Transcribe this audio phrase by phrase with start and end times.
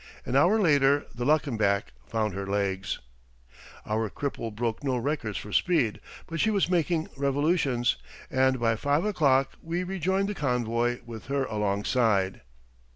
[0.25, 2.97] An hour later the Luckenbach found her legs.
[3.85, 7.97] Our cripple broke no records for speed, but she was making revolutions,
[8.31, 12.41] and by five o'clock we rejoined the convoy with her alongside.